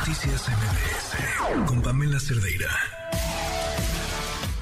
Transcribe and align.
Noticias 0.00 0.48
MBS 0.48 1.66
con 1.66 1.82
Pamela 1.82 2.18
Cerdeira. 2.18 2.70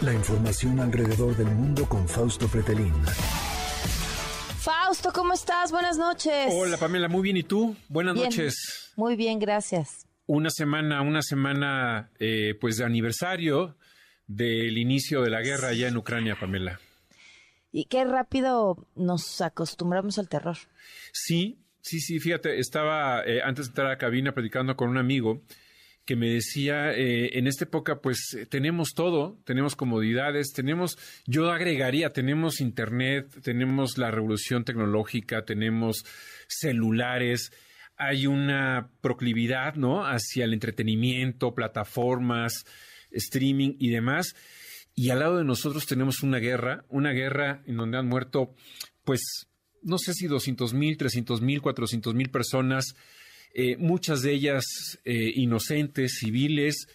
La 0.00 0.12
información 0.12 0.80
alrededor 0.80 1.36
del 1.36 1.46
mundo 1.46 1.88
con 1.88 2.08
Fausto 2.08 2.48
Pretelín. 2.48 2.92
Fausto, 4.58 5.12
¿cómo 5.12 5.34
estás? 5.34 5.70
Buenas 5.70 5.96
noches. 5.96 6.52
Hola 6.52 6.76
Pamela, 6.76 7.06
muy 7.06 7.22
bien. 7.22 7.36
¿Y 7.36 7.44
tú? 7.44 7.76
Buenas 7.88 8.16
noches. 8.16 8.90
Muy 8.96 9.14
bien, 9.14 9.38
gracias. 9.38 10.08
Una 10.26 10.50
semana, 10.50 11.02
una 11.02 11.22
semana 11.22 12.10
eh, 12.18 12.56
pues 12.60 12.76
de 12.78 12.84
aniversario 12.84 13.76
del 14.26 14.76
inicio 14.76 15.22
de 15.22 15.30
la 15.30 15.40
guerra 15.40 15.68
allá 15.68 15.86
en 15.86 15.96
Ucrania, 15.96 16.36
Pamela. 16.38 16.80
Y 17.70 17.84
qué 17.84 18.04
rápido 18.04 18.88
nos 18.96 19.40
acostumbramos 19.40 20.18
al 20.18 20.28
terror. 20.28 20.56
Sí, 21.12 21.60
sí, 21.88 22.00
sí, 22.00 22.18
fíjate, 22.20 22.58
estaba 22.58 23.22
eh, 23.24 23.40
antes 23.42 23.66
de 23.66 23.70
entrar 23.70 23.86
a 23.86 23.90
la 23.90 23.98
cabina 23.98 24.32
platicando 24.32 24.76
con 24.76 24.90
un 24.90 24.98
amigo 24.98 25.42
que 26.04 26.16
me 26.16 26.30
decía, 26.30 26.92
eh, 26.92 27.38
en 27.38 27.46
esta 27.46 27.64
época 27.64 28.00
pues 28.00 28.36
tenemos 28.48 28.94
todo, 28.94 29.38
tenemos 29.44 29.76
comodidades, 29.76 30.52
tenemos, 30.54 30.98
yo 31.26 31.50
agregaría, 31.50 32.10
tenemos 32.10 32.60
internet, 32.60 33.28
tenemos 33.42 33.98
la 33.98 34.10
revolución 34.10 34.64
tecnológica, 34.64 35.44
tenemos 35.44 36.04
celulares, 36.46 37.52
hay 37.96 38.26
una 38.26 38.90
proclividad, 39.00 39.74
¿no? 39.74 40.06
Hacia 40.06 40.44
el 40.44 40.54
entretenimiento, 40.54 41.54
plataformas, 41.54 42.64
streaming 43.10 43.76
y 43.78 43.90
demás. 43.90 44.34
Y 44.94 45.10
al 45.10 45.20
lado 45.20 45.38
de 45.38 45.44
nosotros 45.44 45.86
tenemos 45.86 46.22
una 46.22 46.38
guerra, 46.38 46.84
una 46.88 47.12
guerra 47.12 47.62
en 47.66 47.76
donde 47.76 47.98
han 47.98 48.08
muerto, 48.08 48.54
pues, 49.04 49.48
no 49.88 49.98
sé 49.98 50.14
si 50.14 50.26
200 50.26 50.74
mil, 50.74 50.96
300 50.96 51.40
mil, 51.40 51.60
400 51.60 52.14
mil 52.14 52.30
personas, 52.30 52.94
eh, 53.54 53.76
muchas 53.76 54.22
de 54.22 54.32
ellas 54.32 54.64
eh, 55.04 55.32
inocentes, 55.34 56.18
civiles, 56.20 56.86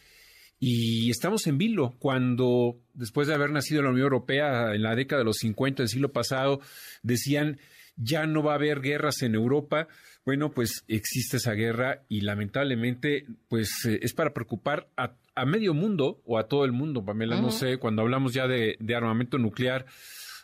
y 0.60 1.10
estamos 1.10 1.46
en 1.48 1.58
vilo 1.58 1.96
cuando, 2.00 2.80
después 2.94 3.28
de 3.28 3.34
haber 3.34 3.52
nacido 3.52 3.80
en 3.80 3.86
la 3.86 3.92
Unión 3.92 4.06
Europea 4.06 4.74
en 4.74 4.82
la 4.82 4.96
década 4.96 5.20
de 5.20 5.26
los 5.26 5.38
50 5.38 5.84
del 5.84 5.90
siglo 5.90 6.14
pasado, 6.14 6.62
decían 7.02 7.60
ya 7.96 8.26
no 8.26 8.42
va 8.42 8.54
a 8.54 8.56
haber 8.56 8.82
guerras 8.82 9.22
en 9.22 9.36
Europa. 9.36 9.88
Bueno, 10.26 10.52
pues 10.52 10.84
existe 10.88 11.38
esa 11.38 11.52
guerra 11.52 12.06
y 12.08 12.22
lamentablemente, 12.22 13.26
pues 13.50 13.86
eh, 13.86 14.00
es 14.02 14.14
para 14.14 14.34
preocupar 14.34 14.88
a 14.96 15.16
a 15.36 15.46
medio 15.46 15.74
mundo 15.74 16.22
o 16.26 16.38
a 16.38 16.48
todo 16.48 16.66
el 16.66 16.72
mundo, 16.72 17.04
Pamela, 17.04 17.42
no 17.42 17.52
sé, 17.52 17.78
cuando 17.78 18.02
hablamos 18.02 18.34
ya 18.34 18.48
de, 18.48 18.78
armamento 18.96 19.38
nuclear, 19.38 19.86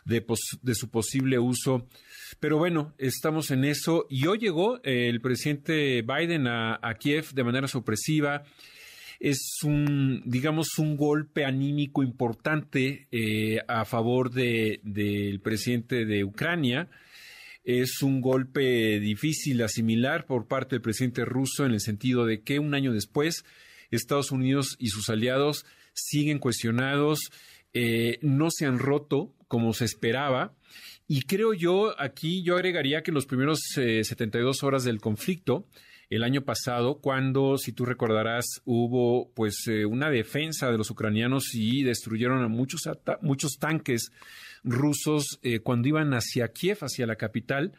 de, 0.04 0.24
de, 0.62 0.74
su 0.74 0.90
posible 0.90 1.38
uso. 1.38 1.86
Pero 2.38 2.58
bueno, 2.58 2.94
estamos 2.98 3.50
en 3.50 3.64
eso. 3.64 4.06
Y 4.08 4.26
hoy 4.26 4.38
llegó 4.38 4.80
el 4.82 5.20
presidente 5.20 6.02
Biden 6.02 6.46
a, 6.46 6.78
Kiev 6.98 7.32
de 7.32 7.44
manera 7.44 7.68
sorpresiva. 7.68 8.44
Es 9.18 9.58
un, 9.64 10.22
digamos, 10.24 10.78
un 10.78 10.96
golpe 10.96 11.44
anímico 11.44 12.02
importante 12.02 13.08
eh, 13.10 13.60
a 13.68 13.84
favor 13.84 14.30
del 14.30 14.80
de, 14.82 15.40
presidente 15.42 16.06
de 16.06 16.24
Ucrania. 16.24 16.88
Es 17.62 18.02
un 18.02 18.22
golpe 18.22 18.98
difícil 19.00 19.62
asimilar 19.62 20.24
por 20.24 20.48
parte 20.48 20.76
del 20.76 20.82
presidente 20.82 21.24
ruso 21.26 21.66
en 21.66 21.72
el 21.72 21.80
sentido 21.80 22.24
de 22.24 22.42
que 22.42 22.58
un 22.58 22.74
año 22.74 22.92
después 22.92 23.44
Estados 23.90 24.30
Unidos 24.30 24.76
y 24.78 24.88
sus 24.88 25.08
aliados 25.08 25.66
siguen 25.92 26.38
cuestionados, 26.38 27.30
eh, 27.74 28.18
no 28.22 28.50
se 28.50 28.66
han 28.66 28.78
roto 28.78 29.34
como 29.48 29.72
se 29.72 29.84
esperaba. 29.84 30.54
Y 31.06 31.22
creo 31.22 31.54
yo, 31.54 31.94
aquí 32.00 32.42
yo 32.42 32.54
agregaría 32.54 33.02
que 33.02 33.12
los 33.12 33.26
primeros 33.26 33.60
72 33.74 34.62
eh, 34.62 34.66
horas 34.66 34.84
del 34.84 35.00
conflicto, 35.00 35.66
el 36.08 36.22
año 36.22 36.42
pasado, 36.42 37.00
cuando, 37.00 37.56
si 37.56 37.72
tú 37.72 37.84
recordarás, 37.84 38.46
hubo 38.64 39.32
pues 39.34 39.66
eh, 39.66 39.84
una 39.86 40.10
defensa 40.10 40.70
de 40.70 40.78
los 40.78 40.90
ucranianos 40.90 41.54
y 41.54 41.82
destruyeron 41.82 42.42
a 42.42 42.48
muchos, 42.48 42.82
muchos 43.22 43.58
tanques 43.58 44.10
rusos 44.62 45.40
cuando 45.62 45.88
iban 45.88 46.12
hacia 46.12 46.48
Kiev, 46.48 46.78
hacia 46.82 47.06
la 47.06 47.16
capital, 47.16 47.72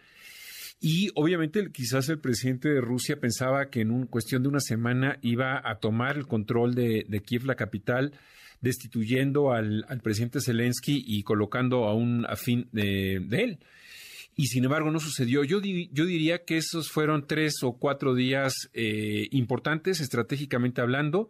y 0.84 1.12
obviamente 1.14 1.72
quizás 1.72 2.10
el 2.10 2.18
presidente 2.18 2.68
de 2.68 2.82
Rusia 2.82 3.20
pensaba 3.20 3.70
que 3.70 3.82
en 3.82 3.92
un, 3.92 4.08
cuestión 4.08 4.42
de 4.42 4.50
una 4.50 4.60
semana 4.60 5.20
iba 5.22 5.62
a 5.64 5.78
tomar 5.78 6.18
el 6.18 6.26
control 6.26 6.74
de, 6.74 7.22
Kiev, 7.24 7.46
la 7.46 7.54
capital, 7.54 8.14
destituyendo 8.62 9.52
al, 9.52 9.86
presidente 10.04 10.40
Zelensky 10.40 11.04
y 11.06 11.24
colocando 11.24 11.86
a 11.86 11.94
un 11.94 12.26
afín 12.28 12.70
de, 12.72 13.18
él. 13.32 13.60
Y 14.36 14.48
sin 14.48 14.64
embargo 14.64 14.92
no 14.92 15.00
sucedió. 15.00 15.44
Yo, 15.44 15.60
yo 15.60 16.06
diría 16.06 16.46
que 16.46 16.58
esos 16.58 16.90
fueron 16.90 17.28
tres 17.28 17.64
o 17.64 17.74
cuatro 17.74 18.16
días 18.16 18.70
eh, 18.74 19.28
importantes 19.32 20.00
estratégicamente 20.00 20.82
hablando. 20.82 21.30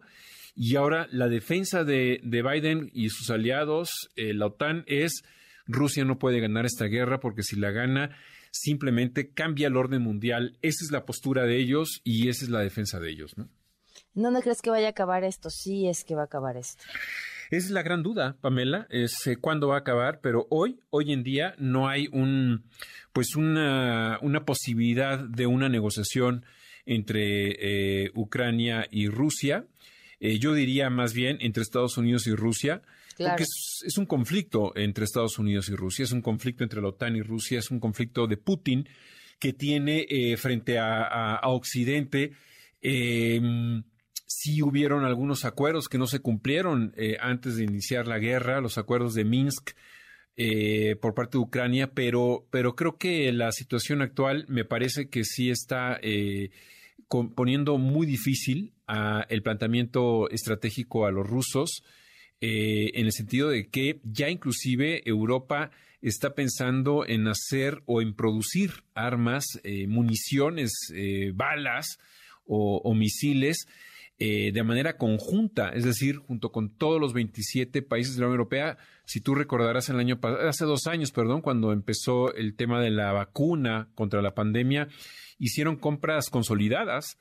Y 0.54 0.76
ahora 0.76 1.08
la 1.10 1.28
defensa 1.28 1.84
de, 1.84 2.20
Biden 2.22 2.90
y 2.92 3.08
sus 3.08 3.30
aliados, 3.30 4.10
eh, 4.16 4.34
la 4.34 4.46
OTAN, 4.46 4.84
es 4.86 5.24
Rusia 5.66 6.04
no 6.04 6.18
puede 6.18 6.40
ganar 6.40 6.66
esta 6.66 6.86
guerra 6.86 7.20
porque 7.20 7.42
si 7.42 7.56
la 7.56 7.70
gana 7.70 8.16
simplemente 8.50 9.32
cambia 9.32 9.68
el 9.68 9.76
orden 9.76 10.02
mundial. 10.02 10.58
Esa 10.60 10.84
es 10.84 10.90
la 10.90 11.06
postura 11.06 11.44
de 11.44 11.56
ellos 11.56 12.00
y 12.04 12.28
esa 12.28 12.44
es 12.44 12.50
la 12.50 12.60
defensa 12.60 13.00
de 13.00 13.10
ellos, 13.10 13.36
¿no? 13.36 13.48
¿Dónde 14.14 14.42
crees 14.42 14.62
que 14.62 14.70
vaya 14.70 14.88
a 14.88 14.90
acabar 14.90 15.24
esto? 15.24 15.50
Sí, 15.50 15.88
es 15.88 16.04
que 16.04 16.14
va 16.14 16.22
a 16.22 16.24
acabar 16.26 16.56
esto. 16.56 16.82
Es 17.50 17.70
la 17.70 17.82
gran 17.82 18.02
duda, 18.02 18.36
Pamela, 18.40 18.86
es 18.90 19.26
eh, 19.26 19.36
cuándo 19.36 19.68
va 19.68 19.76
a 19.76 19.80
acabar, 19.80 20.20
pero 20.22 20.46
hoy, 20.50 20.80
hoy 20.90 21.12
en 21.12 21.22
día, 21.22 21.54
no 21.58 21.88
hay 21.88 22.08
un, 22.12 22.64
pues 23.12 23.36
una, 23.36 24.18
una 24.22 24.44
posibilidad 24.44 25.18
de 25.18 25.46
una 25.46 25.68
negociación 25.68 26.44
entre 26.86 28.04
eh, 28.04 28.10
Ucrania 28.14 28.86
y 28.90 29.08
Rusia. 29.08 29.66
Eh, 30.20 30.38
yo 30.38 30.54
diría 30.54 30.88
más 30.88 31.12
bien 31.12 31.38
entre 31.40 31.62
Estados 31.62 31.96
Unidos 31.98 32.26
y 32.26 32.34
Rusia. 32.34 32.82
Porque 33.18 33.42
es, 33.42 33.98
un 33.98 34.06
conflicto 34.06 34.72
entre 34.74 35.04
Estados 35.04 35.38
Unidos 35.38 35.68
y 35.68 35.76
Rusia, 35.76 36.04
es 36.04 36.12
un 36.12 36.22
conflicto 36.22 36.64
entre 36.64 36.80
la 36.80 36.88
OTAN 36.88 37.16
y 37.16 37.22
Rusia, 37.22 37.58
es 37.58 37.70
un 37.70 37.78
conflicto 37.78 38.26
de 38.26 38.38
Putin 38.38 38.88
que 39.38 39.52
tiene 39.52 40.06
eh, 40.08 40.36
frente 40.36 40.78
a, 40.78 41.40
Occidente. 41.44 42.32
Eh, 42.80 43.40
sí 44.38 44.62
hubieron 44.62 45.04
algunos 45.04 45.44
acuerdos 45.44 45.88
que 45.88 45.98
no 45.98 46.06
se 46.06 46.20
cumplieron 46.20 46.92
eh, 46.96 47.16
antes 47.20 47.56
de 47.56 47.64
iniciar 47.64 48.06
la 48.06 48.18
guerra, 48.18 48.60
los 48.60 48.78
acuerdos 48.78 49.14
de 49.14 49.24
Minsk 49.24 49.70
eh, 50.36 50.96
por 51.00 51.14
parte 51.14 51.38
de 51.38 51.44
Ucrania, 51.44 51.92
pero, 51.92 52.46
pero 52.50 52.74
creo 52.74 52.96
que 52.96 53.30
la 53.32 53.52
situación 53.52 54.02
actual 54.02 54.46
me 54.48 54.64
parece 54.64 55.08
que 55.08 55.24
sí 55.24 55.50
está 55.50 56.00
poniendo 57.34 57.76
muy 57.76 58.06
difícil 58.06 58.72
el 59.28 59.42
planteamiento 59.42 60.30
estratégico 60.30 61.06
a 61.06 61.10
los 61.10 61.26
rusos. 61.26 61.82
Eh, 62.44 62.98
en 62.98 63.06
el 63.06 63.12
sentido 63.12 63.50
de 63.50 63.68
que 63.68 64.00
ya 64.02 64.28
inclusive 64.28 65.08
Europa 65.08 65.70
está 66.00 66.34
pensando 66.34 67.06
en 67.06 67.28
hacer 67.28 67.84
o 67.86 68.02
en 68.02 68.14
producir 68.14 68.82
armas, 68.94 69.44
eh, 69.62 69.86
municiones, 69.86 70.72
eh, 70.92 71.30
balas 71.32 72.00
o, 72.44 72.92
misiles 72.94 73.68
de 74.52 74.62
manera 74.62 74.96
conjunta, 74.96 75.70
es 75.70 75.84
decir, 75.84 76.16
junto 76.16 76.52
con 76.52 76.70
todos 76.76 77.00
los 77.00 77.12
27 77.12 77.82
países 77.82 78.14
de 78.14 78.20
la 78.20 78.26
Unión 78.26 78.40
Europea. 78.40 78.78
Si 79.04 79.20
tú 79.20 79.34
recordarás 79.34 79.88
el 79.88 79.98
año 79.98 80.20
hace 80.22 80.64
dos 80.64 80.86
años, 80.86 81.10
perdón, 81.10 81.40
cuando 81.40 81.72
empezó 81.72 82.34
el 82.34 82.54
tema 82.54 82.80
de 82.80 82.90
la 82.90 83.12
vacuna 83.12 83.88
contra 83.94 84.22
la 84.22 84.34
pandemia, 84.34 84.88
hicieron 85.38 85.76
compras 85.76 86.30
consolidadas 86.30 87.18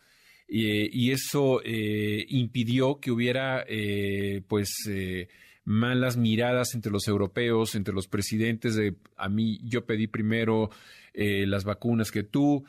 eh, 0.48 0.90
y 0.92 1.12
eso 1.12 1.62
eh, 1.64 2.26
impidió 2.28 3.00
que 3.00 3.10
hubiera 3.10 3.64
eh, 3.68 4.44
pues 4.48 4.70
malas 5.64 6.18
miradas 6.18 6.74
entre 6.74 6.92
los 6.92 7.08
europeos, 7.08 7.76
entre 7.76 7.94
los 7.94 8.08
presidentes 8.08 8.76
de 8.76 8.96
a 9.18 9.30
mí 9.30 9.60
yo 9.64 9.86
pedí 9.86 10.08
primero 10.08 10.70
las 11.14 11.66
vacunas 11.66 12.12
que 12.12 12.24
tú. 12.24 12.66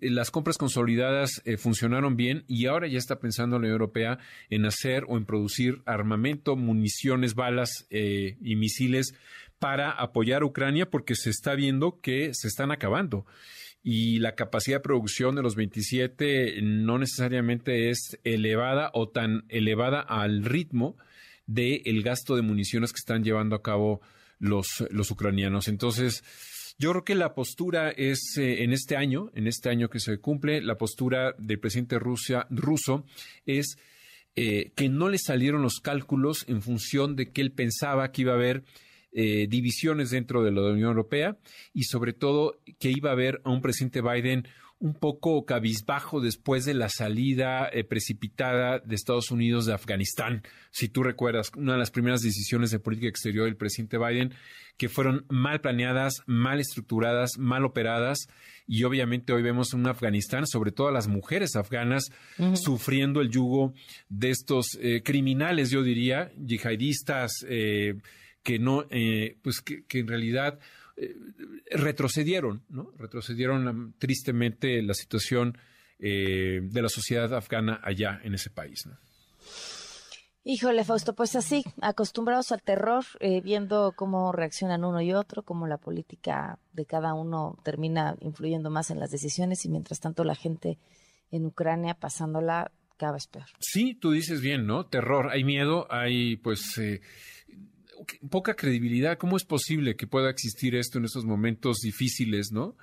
las 0.00 0.30
compras 0.30 0.58
consolidadas 0.58 1.42
funcionaron 1.58 2.16
bien 2.16 2.44
y 2.48 2.66
ahora 2.66 2.88
ya 2.88 2.98
está 2.98 3.18
pensando 3.18 3.56
la 3.56 3.60
Unión 3.60 3.72
Europea 3.72 4.18
en 4.50 4.64
hacer 4.64 5.04
o 5.08 5.16
en 5.16 5.26
producir 5.26 5.82
armamento, 5.86 6.56
municiones, 6.56 7.34
balas 7.34 7.86
y 7.90 8.56
misiles 8.56 9.14
para 9.58 9.90
apoyar 9.90 10.42
a 10.42 10.46
Ucrania 10.46 10.90
porque 10.90 11.14
se 11.14 11.30
está 11.30 11.54
viendo 11.54 12.00
que 12.00 12.30
se 12.34 12.48
están 12.48 12.70
acabando 12.70 13.26
y 13.86 14.18
la 14.18 14.34
capacidad 14.34 14.78
de 14.78 14.82
producción 14.82 15.36
de 15.36 15.42
los 15.42 15.56
27 15.56 16.58
no 16.62 16.98
necesariamente 16.98 17.90
es 17.90 18.18
elevada 18.24 18.90
o 18.94 19.10
tan 19.10 19.44
elevada 19.50 20.00
al 20.00 20.42
ritmo 20.42 20.96
del 21.46 22.02
gasto 22.02 22.36
de 22.36 22.42
municiones 22.42 22.92
que 22.92 22.98
están 22.98 23.24
llevando 23.24 23.56
a 23.56 23.62
cabo 23.62 24.00
los, 24.38 24.84
los 24.90 25.10
ucranianos. 25.10 25.68
Entonces, 25.68 26.22
yo 26.78 26.90
creo 26.90 27.04
que 27.04 27.14
la 27.14 27.34
postura 27.34 27.90
es 27.90 28.36
eh, 28.36 28.64
en 28.64 28.72
este 28.72 28.96
año, 28.96 29.30
en 29.34 29.46
este 29.46 29.68
año 29.68 29.88
que 29.88 30.00
se 30.00 30.18
cumple, 30.18 30.60
la 30.60 30.76
postura 30.76 31.34
del 31.38 31.60
presidente 31.60 31.98
ruso 31.98 33.04
es 33.46 33.76
eh, 34.36 34.72
que 34.74 34.88
no 34.88 35.08
le 35.08 35.18
salieron 35.18 35.62
los 35.62 35.78
cálculos 35.78 36.44
en 36.48 36.62
función 36.62 37.14
de 37.14 37.30
que 37.30 37.40
él 37.40 37.52
pensaba 37.52 38.10
que 38.10 38.22
iba 38.22 38.32
a 38.32 38.36
haber 38.36 38.64
eh, 39.12 39.46
divisiones 39.48 40.10
dentro 40.10 40.42
de 40.42 40.50
la 40.50 40.62
Unión 40.62 40.88
Europea 40.88 41.38
y 41.72 41.84
sobre 41.84 42.12
todo 42.12 42.58
que 42.80 42.90
iba 42.90 43.10
a 43.10 43.12
haber 43.12 43.40
a 43.44 43.50
un 43.50 43.62
presidente 43.62 44.02
Biden 44.02 44.48
un 44.80 44.94
poco 44.94 45.44
cabizbajo 45.46 46.20
después 46.20 46.64
de 46.64 46.74
la 46.74 46.88
salida 46.88 47.68
eh, 47.72 47.84
precipitada 47.84 48.80
de 48.80 48.94
Estados 48.94 49.30
Unidos 49.30 49.66
de 49.66 49.72
Afganistán. 49.72 50.42
Si 50.70 50.88
tú 50.88 51.02
recuerdas, 51.02 51.52
una 51.56 51.72
de 51.72 51.78
las 51.78 51.90
primeras 51.90 52.20
decisiones 52.20 52.70
de 52.70 52.80
política 52.80 53.08
exterior 53.08 53.46
del 53.46 53.56
presidente 53.56 53.98
Biden 53.98 54.34
que 54.76 54.88
fueron 54.88 55.24
mal 55.28 55.60
planeadas, 55.60 56.22
mal 56.26 56.60
estructuradas, 56.60 57.38
mal 57.38 57.64
operadas 57.64 58.26
y 58.66 58.82
obviamente 58.84 59.32
hoy 59.32 59.42
vemos 59.42 59.72
en 59.72 59.86
Afganistán, 59.86 60.46
sobre 60.46 60.72
todo 60.72 60.88
a 60.88 60.92
las 60.92 61.06
mujeres 61.06 61.54
afganas, 61.54 62.10
sufriendo 62.54 63.20
el 63.20 63.30
yugo 63.30 63.72
de 64.08 64.30
estos 64.30 64.76
eh, 64.80 65.02
criminales, 65.04 65.70
yo 65.70 65.82
diría, 65.82 66.32
yihadistas, 66.36 67.44
eh, 67.48 67.94
que 68.42 68.58
no, 68.58 68.84
pues 69.42 69.60
que, 69.62 69.84
que 69.86 70.00
en 70.00 70.08
realidad 70.08 70.58
eh, 70.96 71.14
retrocedieron, 71.70 72.64
¿no? 72.68 72.92
Retrocedieron 72.96 73.94
tristemente 73.98 74.80
la 74.82 74.94
situación 74.94 75.58
eh, 75.98 76.60
de 76.62 76.82
la 76.82 76.88
sociedad 76.88 77.34
afgana 77.34 77.80
allá 77.82 78.20
en 78.22 78.34
ese 78.34 78.50
país, 78.50 78.86
¿no? 78.86 78.96
Híjole, 80.46 80.84
Fausto, 80.84 81.14
pues 81.14 81.36
así, 81.36 81.64
acostumbrados 81.80 82.52
al 82.52 82.62
terror, 82.62 83.04
eh, 83.20 83.40
viendo 83.40 83.94
cómo 83.96 84.30
reaccionan 84.30 84.84
uno 84.84 85.00
y 85.00 85.14
otro, 85.14 85.42
cómo 85.42 85.66
la 85.66 85.78
política 85.78 86.58
de 86.74 86.84
cada 86.84 87.14
uno 87.14 87.58
termina 87.64 88.14
influyendo 88.20 88.68
más 88.68 88.90
en 88.90 89.00
las 89.00 89.10
decisiones 89.10 89.64
y 89.64 89.70
mientras 89.70 90.00
tanto 90.00 90.22
la 90.22 90.34
gente 90.34 90.78
en 91.30 91.46
Ucrania 91.46 91.94
pasándola 91.94 92.70
cada 92.98 93.14
vez 93.14 93.26
peor. 93.26 93.46
Sí, 93.58 93.94
tú 93.94 94.10
dices 94.10 94.42
bien, 94.42 94.66
¿no? 94.66 94.84
Terror, 94.84 95.30
hay 95.30 95.44
miedo, 95.44 95.90
hay 95.90 96.36
pues 96.36 96.78
poca 98.30 98.54
credibilidad. 98.54 99.18
¿Cómo 99.18 99.36
es 99.36 99.44
posible 99.44 99.96
que 99.96 100.06
pueda 100.06 100.30
existir 100.30 100.74
esto 100.74 100.98
en 100.98 101.04
estos 101.04 101.24
momentos 101.24 101.78
difíciles, 101.78 102.52
¿no? 102.52 102.76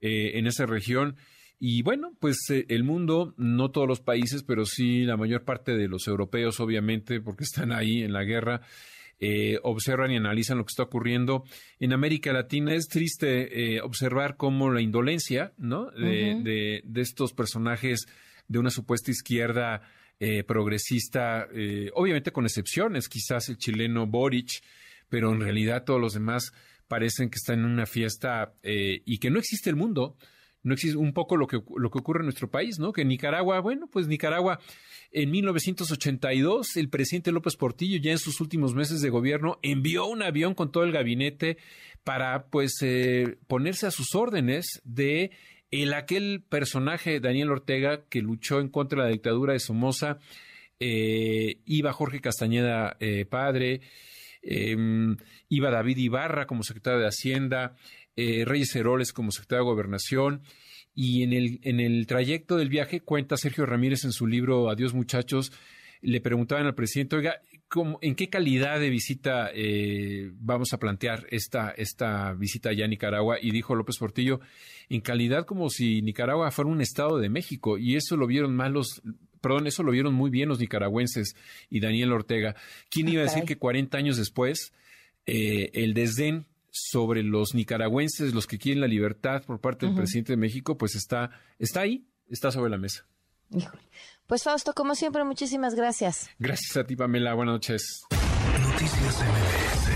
Eh, 0.00 0.38
en 0.38 0.46
esa 0.46 0.66
región. 0.66 1.16
Y 1.60 1.82
bueno, 1.82 2.12
pues 2.18 2.38
eh, 2.50 2.66
el 2.68 2.82
mundo, 2.82 3.34
no 3.36 3.70
todos 3.70 3.86
los 3.86 4.00
países, 4.00 4.42
pero 4.42 4.64
sí 4.64 5.04
la 5.04 5.16
mayor 5.16 5.44
parte 5.44 5.76
de 5.76 5.86
los 5.86 6.08
europeos, 6.08 6.58
obviamente, 6.58 7.20
porque 7.20 7.44
están 7.44 7.70
ahí 7.70 8.02
en 8.02 8.12
la 8.12 8.24
guerra, 8.24 8.62
eh, 9.20 9.60
observan 9.62 10.10
y 10.10 10.16
analizan 10.16 10.58
lo 10.58 10.64
que 10.64 10.72
está 10.72 10.82
ocurriendo. 10.82 11.44
En 11.78 11.92
América 11.92 12.32
Latina 12.32 12.74
es 12.74 12.88
triste 12.88 13.80
observar 13.82 14.36
cómo 14.36 14.72
la 14.72 14.80
indolencia, 14.80 15.52
¿no? 15.56 15.90
de, 15.92 16.82
de 16.84 17.00
estos 17.00 17.32
personajes 17.32 18.06
de 18.52 18.58
una 18.58 18.70
supuesta 18.70 19.10
izquierda 19.10 19.82
eh, 20.20 20.44
progresista, 20.44 21.48
eh, 21.52 21.90
obviamente 21.94 22.30
con 22.30 22.44
excepciones, 22.44 23.08
quizás 23.08 23.48
el 23.48 23.56
chileno 23.56 24.06
Boric, 24.06 24.62
pero 25.08 25.32
en 25.32 25.40
realidad 25.40 25.84
todos 25.84 26.00
los 26.00 26.12
demás 26.12 26.52
parecen 26.86 27.28
que 27.28 27.38
están 27.38 27.60
en 27.60 27.64
una 27.64 27.86
fiesta 27.86 28.54
eh, 28.62 29.02
y 29.04 29.18
que 29.18 29.30
no 29.30 29.38
existe 29.38 29.70
el 29.70 29.76
mundo. 29.76 30.16
No 30.62 30.74
existe 30.74 30.96
un 30.96 31.12
poco 31.12 31.36
lo 31.36 31.48
que, 31.48 31.60
lo 31.76 31.90
que 31.90 31.98
ocurre 31.98 32.20
en 32.20 32.26
nuestro 32.26 32.48
país, 32.48 32.78
¿no? 32.78 32.92
Que 32.92 33.04
Nicaragua, 33.04 33.58
bueno, 33.58 33.88
pues 33.90 34.06
Nicaragua, 34.06 34.60
en 35.10 35.28
1982, 35.32 36.76
el 36.76 36.88
presidente 36.88 37.32
López 37.32 37.56
Portillo, 37.56 37.98
ya 38.00 38.12
en 38.12 38.18
sus 38.18 38.40
últimos 38.40 38.76
meses 38.76 39.00
de 39.00 39.10
gobierno, 39.10 39.58
envió 39.62 40.06
un 40.06 40.22
avión 40.22 40.54
con 40.54 40.70
todo 40.70 40.84
el 40.84 40.92
gabinete 40.92 41.58
para, 42.04 42.46
pues, 42.46 42.74
ponerse 43.48 43.88
a 43.88 43.90
sus 43.90 44.14
órdenes 44.14 44.80
de 44.84 45.32
el 45.72 45.94
aquel 45.94 46.44
personaje, 46.46 47.18
Daniel 47.18 47.50
Ortega, 47.50 48.04
que 48.08 48.20
luchó 48.20 48.60
en 48.60 48.68
contra 48.68 49.02
de 49.02 49.08
la 49.08 49.12
dictadura 49.12 49.54
de 49.54 49.58
Somoza, 49.58 50.18
eh, 50.78 51.60
iba 51.64 51.92
Jorge 51.94 52.20
Castañeda 52.20 52.96
eh, 53.00 53.24
padre, 53.24 53.80
em, 54.42 55.16
iba 55.48 55.70
David 55.70 55.96
Ibarra 55.96 56.46
como 56.46 56.62
secretario 56.62 57.00
de 57.00 57.06
Hacienda, 57.06 57.74
eh, 58.16 58.44
Reyes 58.44 58.76
Heroles 58.76 59.14
como 59.14 59.32
secretario 59.32 59.64
de 59.64 59.70
Gobernación, 59.70 60.42
y 60.94 61.22
en 61.22 61.32
el, 61.32 61.58
en 61.62 61.80
el 61.80 62.06
trayecto 62.06 62.58
del 62.58 62.68
viaje, 62.68 63.00
cuenta 63.00 63.38
Sergio 63.38 63.64
Ramírez 63.64 64.04
en 64.04 64.12
su 64.12 64.26
libro 64.26 64.68
Adiós 64.68 64.92
muchachos, 64.92 65.52
le 66.02 66.20
preguntaban 66.20 66.66
al 66.66 66.74
presidente, 66.74 67.16
oiga, 67.16 67.40
¿en 68.00 68.14
qué 68.14 68.28
calidad 68.28 68.80
de 68.80 68.90
visita 68.90 69.50
eh, 69.54 70.30
vamos 70.34 70.72
a 70.72 70.78
plantear 70.78 71.26
esta, 71.30 71.70
esta 71.70 72.32
visita 72.34 72.70
allá 72.70 72.84
a 72.84 72.88
Nicaragua? 72.88 73.36
Y 73.40 73.50
dijo 73.50 73.74
López 73.74 73.96
Portillo, 73.98 74.40
en 74.88 75.00
calidad 75.00 75.46
como 75.46 75.70
si 75.70 76.02
Nicaragua 76.02 76.50
fuera 76.50 76.70
un 76.70 76.80
estado 76.80 77.18
de 77.18 77.28
México. 77.28 77.78
Y 77.78 77.96
eso 77.96 78.16
lo 78.16 78.26
vieron 78.26 78.54
mal 78.54 78.72
los, 78.72 79.02
perdón, 79.40 79.66
eso 79.66 79.82
lo 79.82 79.92
vieron 79.92 80.14
muy 80.14 80.30
bien 80.30 80.48
los 80.48 80.60
nicaragüenses 80.60 81.34
y 81.70 81.80
Daniel 81.80 82.12
Ortega. 82.12 82.54
¿Quién 82.90 83.08
iba 83.08 83.22
a 83.22 83.24
decir 83.24 83.44
que 83.44 83.58
40 83.58 83.96
años 83.96 84.16
después 84.16 84.72
eh, 85.26 85.70
el 85.74 85.94
desdén 85.94 86.46
sobre 86.70 87.22
los 87.22 87.54
nicaragüenses, 87.54 88.34
los 88.34 88.46
que 88.46 88.58
quieren 88.58 88.80
la 88.80 88.86
libertad 88.86 89.44
por 89.44 89.60
parte 89.60 89.86
del 89.86 89.94
presidente 89.94 90.32
de 90.32 90.38
México, 90.38 90.78
pues 90.78 90.94
está, 90.94 91.30
está 91.58 91.82
ahí, 91.82 92.06
está 92.28 92.50
sobre 92.50 92.70
la 92.70 92.78
mesa. 92.78 93.06
Híjole. 93.52 93.82
Pues 94.26 94.44
Fausto, 94.44 94.72
como 94.72 94.94
siempre, 94.94 95.24
muchísimas 95.24 95.74
gracias. 95.74 96.30
Gracias 96.38 96.76
a 96.76 96.84
ti, 96.84 96.96
Pamela. 96.96 97.34
Buenas 97.34 97.54
noches. 97.54 98.02
Noticias 98.60 99.20
MBS 99.20 99.91